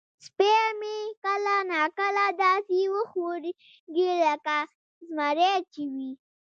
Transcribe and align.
سپی 0.25 0.55
مې 0.79 0.97
کله 1.23 1.55
نا 1.71 1.81
کله 1.97 2.25
داسې 2.41 2.79
وخوریږي 2.95 4.05
لکه 4.23 4.55
زمری 5.07 5.53
چې 5.73 5.83
وي. 5.93 6.11